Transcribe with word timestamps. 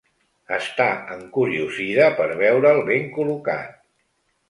Està 0.55 0.87
encuriosida 1.17 2.09
per 2.23 2.29
veure'l 2.43 2.83
ben 2.91 3.09
col·locat. 3.19 3.81